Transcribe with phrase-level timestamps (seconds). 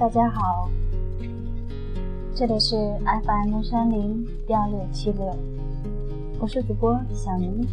[0.00, 0.66] 大家好，
[2.34, 2.74] 这里是
[3.22, 5.36] FM 三零幺六七六，
[6.38, 7.68] 我是主播小宁，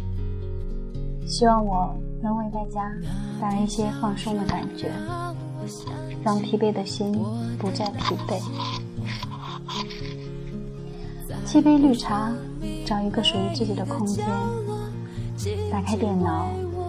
[1.26, 2.92] 希望我能为大家
[3.40, 4.90] 带来一些放松的感觉，
[6.22, 7.18] 让疲惫的心
[7.58, 8.38] 不再疲惫。
[11.46, 12.30] 沏杯绿茶，
[12.84, 14.26] 找一个属于自己的空间，
[15.70, 16.46] 打开电脑，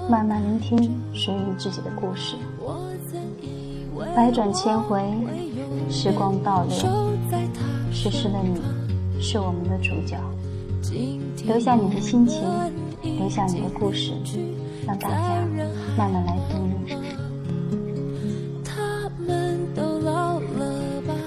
[0.10, 2.36] 慢慢聆听属于自己的故事。
[4.16, 5.02] 百转千回，
[5.90, 6.76] 时光倒流，
[7.92, 8.62] 逝世的你，
[9.22, 10.18] 是我们的主角。
[11.46, 12.42] 留下你的心情，
[13.02, 14.12] 留下你的故事，
[14.86, 15.18] 让大家
[15.98, 16.58] 慢慢来读。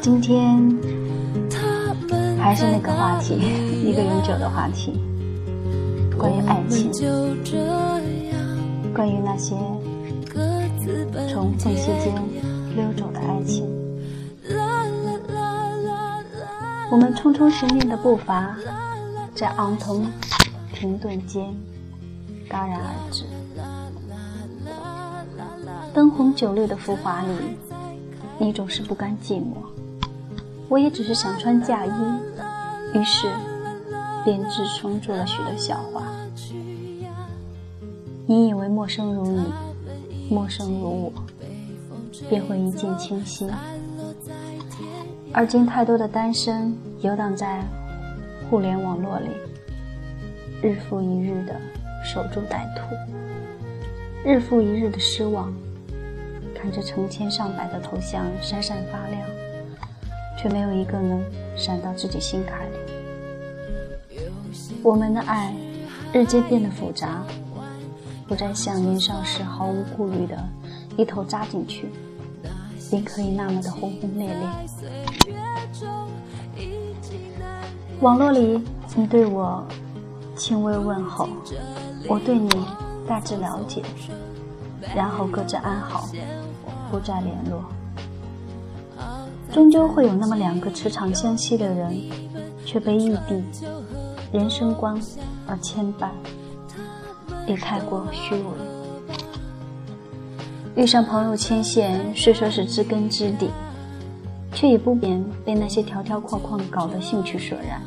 [0.01, 0.59] 今天
[2.39, 3.35] 还是那个话题，
[3.85, 5.01] 一个永久的话题，
[6.19, 6.91] 关于爱情，
[8.93, 9.57] 关于那些
[11.33, 12.42] 从缝隙间。
[13.45, 13.65] 情，
[16.91, 18.57] 我们匆匆寻觅的步伐，
[19.35, 20.05] 在昂头
[20.75, 21.55] 停顿间
[22.51, 23.25] 戛然而止。
[25.95, 27.35] 灯红酒绿的浮华里，
[28.39, 29.57] 你总是不甘寂寞，
[30.69, 31.91] 我也只是想穿嫁衣，
[32.95, 33.31] 于是
[34.25, 36.03] 编织创作了许多笑话。
[38.27, 39.45] 你以为陌生如你，
[40.31, 41.13] 陌生如我。
[42.33, 43.47] 便会一见倾心，
[45.35, 47.63] 而今太多的单身游荡在
[48.49, 49.29] 互联网络里，
[50.63, 51.61] 日复一日的
[52.03, 52.97] 守株待兔，
[54.25, 55.53] 日复一日的失望，
[56.55, 59.21] 看着成千上百的头像闪闪发亮，
[60.39, 61.23] 却没有一个能
[61.55, 62.77] 闪到自己心坎里。
[64.83, 65.55] 我们的爱
[66.15, 67.23] 日渐变得复杂，
[68.27, 70.43] 不再像年少时毫无顾虑的
[70.97, 71.91] 一头扎进去。
[72.93, 74.47] 便可以那么的轰轰烈烈。
[78.03, 78.63] 网络里，
[78.95, 79.67] 你对我
[80.37, 81.27] 轻微问候，
[82.07, 82.51] 我对你
[83.09, 83.83] 大致了解，
[84.95, 86.07] 然后各自安好，
[86.91, 87.65] 不再联络。
[89.51, 91.99] 终究会有那么两个磁场相吸的人，
[92.67, 93.43] 却被异地
[94.31, 95.01] 人生观
[95.47, 96.11] 而牵绊，
[97.47, 98.72] 也太过虚伪。
[100.75, 103.51] 遇上朋友牵线，虽说是知根知底，
[104.55, 107.79] 却也不免被那些条条框框搞得兴趣索然。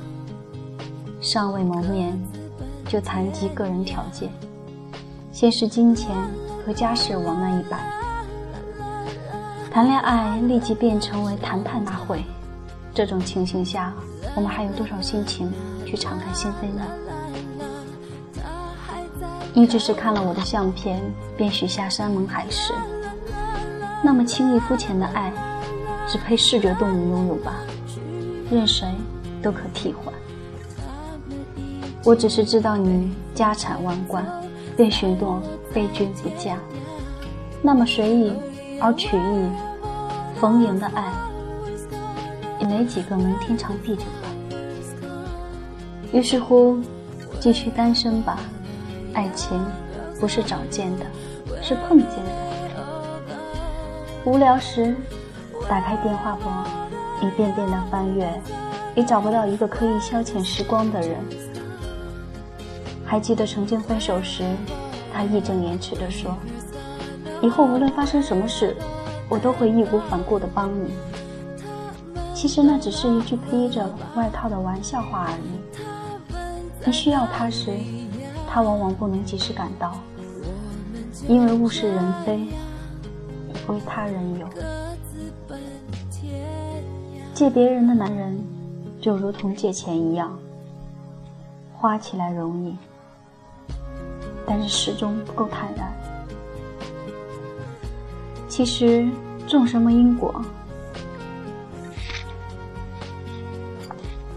[1.20, 2.16] 尚未谋面，
[2.88, 4.30] 就谈及个人条件，
[5.32, 6.16] 先是金钱
[6.64, 7.80] 和家世往那一摆，
[9.72, 12.24] 谈恋爱立即变成为谈判大会。
[12.94, 13.92] 这种情形下，
[14.36, 15.52] 我们还有多少心情
[15.88, 16.84] 去敞开心扉呢？
[19.58, 21.02] 你只是看了我的相片，
[21.38, 22.74] 便许下山盟海誓。
[24.04, 25.32] 那么轻易肤浅的爱，
[26.10, 27.56] 只配视觉动物拥有吧？
[28.52, 28.86] 任谁
[29.42, 30.14] 都可替换。
[32.04, 34.26] 我只是知道你家产万贯，
[34.76, 35.42] 便许诺
[35.72, 36.58] 非君不嫁。
[37.62, 38.34] 那么随意
[38.82, 39.50] 而取意、
[40.38, 41.14] 逢迎的爱，
[42.60, 44.58] 也没几个能天长地久吧？
[46.12, 46.78] 于是乎，
[47.40, 48.38] 继续单身吧。
[49.16, 49.66] 爱情
[50.20, 51.06] 不是找见的，
[51.62, 52.32] 是碰见的。
[54.26, 54.94] 无聊时，
[55.70, 56.50] 打开电话簿，
[57.26, 58.30] 一遍遍的翻阅，
[58.94, 61.18] 也找不到一个可以消遣时光的人。
[63.06, 64.44] 还记得曾经分手时，
[65.14, 66.36] 他义正言辞地说
[67.42, 68.76] ：“以后无论发生什么事，
[69.30, 70.92] 我都会义无反顾地帮你。”
[72.36, 76.36] 其实那只是一句披着外套的玩笑话而已。
[76.84, 77.72] 你需要他时。
[78.56, 79.98] 他往往不能及时赶到，
[81.28, 82.48] 因为物是人非，
[83.68, 84.48] 为他人有。
[87.34, 88.42] 借别人的男人，
[89.02, 90.40] 就如同借钱一样，
[91.74, 92.78] 花起来容易，
[94.46, 95.94] 但是始终不够坦然。
[98.48, 99.06] 其实
[99.46, 100.34] 种什么因果，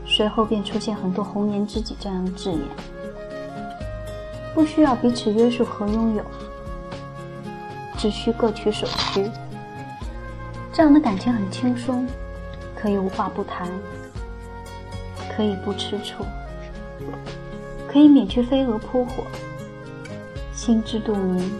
[0.05, 2.61] 随后便出现很多红颜知己这样的字眼。
[4.59, 6.25] 不需要彼此约束和拥有，
[7.97, 9.31] 只需各取所需。
[10.73, 12.05] 这样的感情很轻松，
[12.75, 13.69] 可以无话不谈，
[15.31, 16.25] 可以不吃醋，
[17.87, 19.23] 可以免去飞蛾扑火。
[20.53, 21.53] 心知肚明，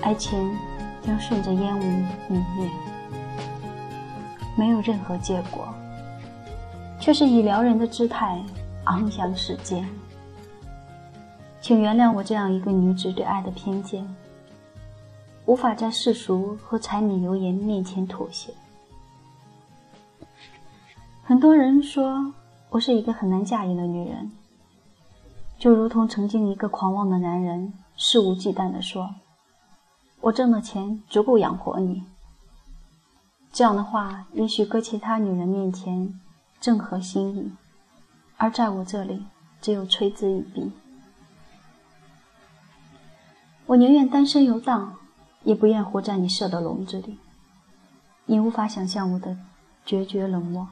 [0.00, 0.52] 爱情
[1.00, 1.82] 将顺着烟雾
[2.28, 2.68] 泯灭，
[4.58, 5.68] 没有任何结果，
[6.98, 8.42] 却是以撩人的姿态
[8.86, 9.88] 昂扬世间。
[11.62, 14.04] 请原谅我这样一个女子对爱的偏见，
[15.46, 18.52] 无法在世俗和柴米油盐面前妥协。
[21.22, 22.34] 很多人说
[22.68, 24.32] 我是一个很难驾驭的女人，
[25.56, 29.14] 就如同曾经一个狂妄的男人肆无忌惮地说
[30.20, 32.02] ：“我挣的钱足够养活你。”
[33.52, 36.20] 这样的话，也许搁其他女人面前
[36.60, 37.52] 正合心意，
[38.36, 39.24] 而在我这里，
[39.60, 40.72] 只有嗤之以鼻。
[43.72, 44.96] 我宁愿单身游荡，
[45.44, 47.18] 也不愿活在你设的笼子里。
[48.26, 49.34] 你无法想象我的
[49.86, 50.68] 决绝冷漠，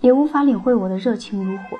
[0.00, 1.76] 也无法领会我的热情如火，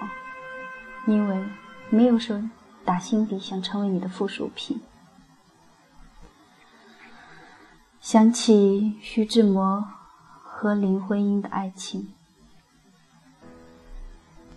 [1.07, 1.45] 因为
[1.91, 2.43] 没有谁
[2.85, 4.81] 打心底想成为你的附属品。
[8.01, 9.85] 想起徐志摩
[10.43, 12.13] 和林徽因的爱情，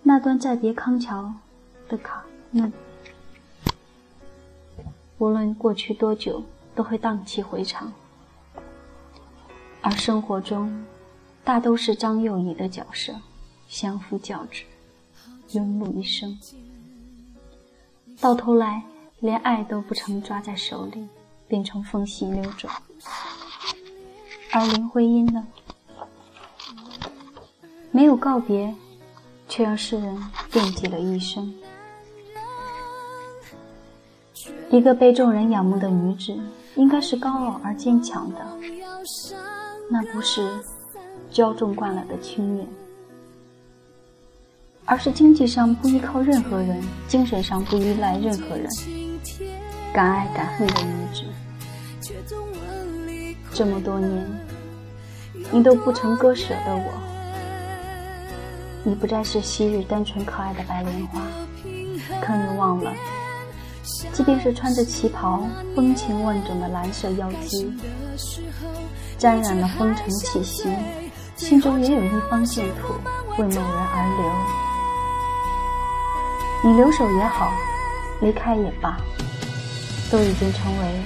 [0.02, 1.36] 那段再别康桥
[1.88, 2.72] 的卡，那
[5.22, 7.94] 无论过去多久，都会荡气回肠。
[9.80, 10.84] 而生活中，
[11.44, 13.14] 大都是张幼仪的角色，
[13.68, 14.64] 相夫教子，
[15.52, 16.40] 庸碌一生，
[18.20, 18.82] 到头来
[19.20, 21.08] 连爱都不曾抓在手里，
[21.48, 22.68] 便从缝隙溜走。
[24.52, 25.46] 而林徽因呢？
[27.92, 28.74] 没有告别，
[29.48, 30.20] 却让世人
[30.52, 31.54] 惦记了一生。
[34.72, 36.34] 一个被众人仰慕的女子，
[36.76, 38.38] 应该是高傲而坚强的，
[39.90, 40.50] 那不是
[41.30, 42.64] 骄纵惯了的轻蔑，
[44.86, 48.66] 而是经济上不依靠任何人，精神上不依赖任何人，
[49.94, 51.26] 敢爱敢恨的女子。
[53.54, 54.26] 这么多年，
[55.52, 56.94] 你都不曾割舍的我，
[58.86, 61.22] 你不再是昔日单纯可爱的白莲花，
[62.22, 62.94] 可你忘了，
[64.14, 67.74] 即便是穿着旗袍、风情万种的蓝色妖姬，
[69.18, 70.70] 沾染了风尘气息，
[71.36, 72.94] 心中也有一方净土
[73.38, 74.04] 为某人而
[76.62, 76.72] 留。
[76.72, 77.52] 你留守也好，
[78.22, 78.98] 离开也罢，
[80.12, 81.02] 都已经成为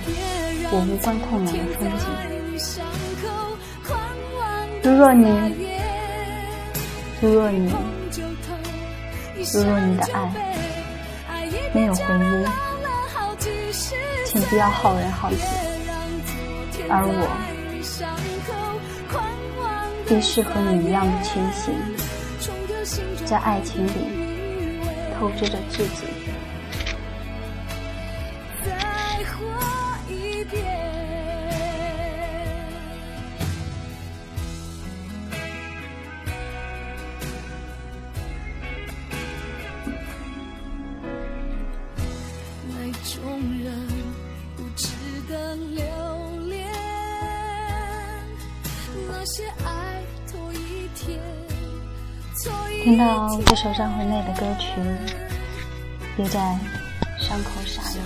[0.71, 2.05] 我无关痛痒的风景。
[4.83, 5.25] 如若你，
[7.21, 7.73] 如若你，
[9.53, 10.17] 如若你的爱
[11.73, 12.45] 没有回音，
[14.35, 15.37] 请不要好人好己。
[16.89, 17.25] 而我，
[20.09, 21.73] 也是和你一样的清醒，
[23.25, 23.91] 在爱情里
[25.17, 26.03] 透支着自己。
[52.85, 54.79] 听到这首张惠妹的歌曲，
[56.15, 56.55] 别在
[57.19, 57.99] 伤口撒盐，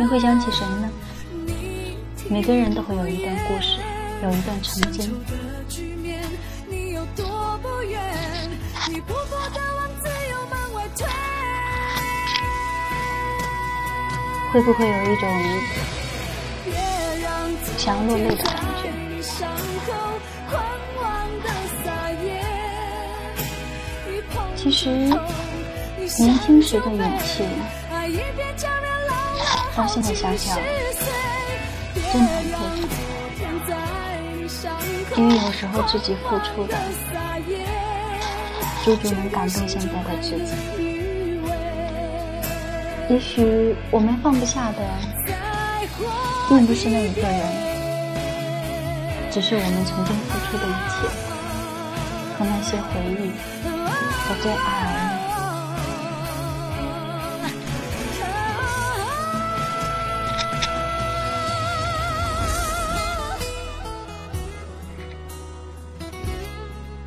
[0.00, 0.90] 你会想起谁呢？
[2.28, 3.78] 每个人都会有一段故事，
[4.24, 5.14] 有一段曾经。
[14.52, 15.28] 会不会有一种
[17.78, 18.59] 想要落泪的感？
[24.62, 27.42] 其实年轻时的勇气，
[29.74, 30.58] 到现在想想，
[32.12, 32.90] 真的很佩服。
[35.16, 36.76] 因为有时候自己付出的，
[38.84, 40.52] 足足能感动现在的自己。
[43.08, 44.78] 也许我们放不下的，
[46.50, 47.40] 并不是那一个人，
[49.30, 51.08] 只是我们曾经付出的一切
[52.36, 53.32] 和那些回忆。
[54.32, 55.10] 我最爱。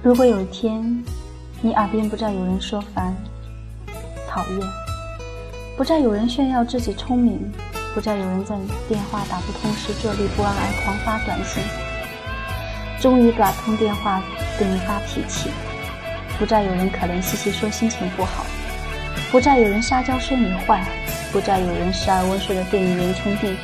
[0.03, 1.01] 如果有一天，
[1.62, 3.15] 你耳边不再有人说烦、
[4.30, 4.60] 讨厌，
[5.77, 7.39] 不再有人炫耀自己聪明，
[7.96, 8.58] 不再有人在
[8.89, 11.63] 电话打不通时坐立不安而狂发短信，
[13.00, 14.22] 终于打通电话
[14.60, 15.50] 对你发脾气。
[16.39, 18.45] 不再有人可怜兮兮说心情不好，
[19.31, 20.83] 不再有人撒娇说你坏，
[21.31, 23.55] 不再有人时而温顺的对你言冲地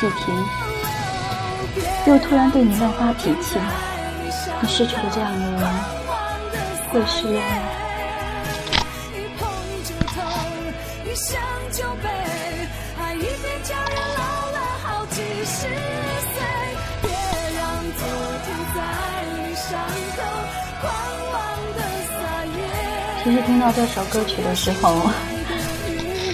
[0.00, 0.34] 地停，
[2.06, 3.58] 又突然对你乱发脾气。
[4.60, 5.60] 你失去了这样的人，
[6.90, 7.67] 会失落吗？
[23.28, 24.90] 其实听到这首歌曲的时候，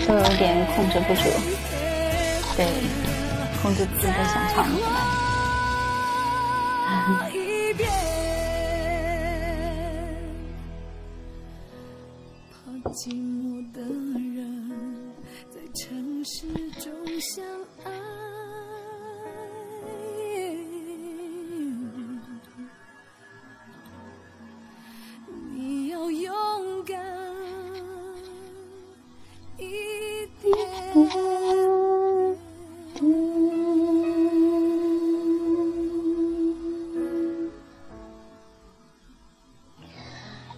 [0.06, 1.24] 都有点控制不住，
[2.56, 2.64] 对，
[3.60, 4.86] 控制不住的想唱出来。
[12.94, 14.70] 寂寞的人
[15.50, 16.46] 在城市
[16.80, 17.44] 中相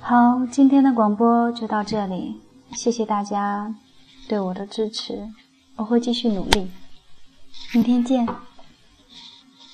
[0.00, 2.40] 好，今天的广播就到这里，
[2.72, 3.74] 谢谢大家
[4.28, 5.28] 对我的支持，
[5.74, 6.70] 我会继续努力，
[7.74, 8.24] 明天见。